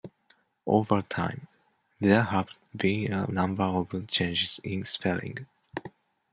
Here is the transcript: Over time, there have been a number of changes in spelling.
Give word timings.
Over 0.65 1.03
time, 1.03 1.47
there 1.99 2.23
have 2.23 2.49
been 2.75 3.13
a 3.13 3.27
number 3.31 3.61
of 3.65 4.07
changes 4.07 4.59
in 4.63 4.83
spelling. 4.83 5.45